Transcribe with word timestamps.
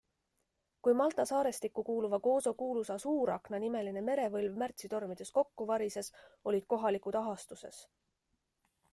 Kui 0.85 0.93
Malta 0.99 1.23
saarestikku 1.31 1.81
kuuluva 1.89 2.19
Gozo 2.27 2.53
kuulus 2.61 2.89
Asuurakna-nimeline 2.95 4.03
merevõlv 4.07 4.57
märtsitormides 4.61 5.31
kokku 5.35 5.67
varises, 5.73 6.09
olid 6.53 6.67
kohalikud 6.75 7.19
ahastuses. 7.21 7.83